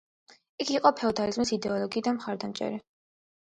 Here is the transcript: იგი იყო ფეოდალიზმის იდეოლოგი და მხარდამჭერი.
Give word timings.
იგი 0.63 0.77
იყო 0.79 0.91
ფეოდალიზმის 0.99 1.51
იდეოლოგი 1.59 2.03
და 2.09 2.15
მხარდამჭერი. 2.17 2.83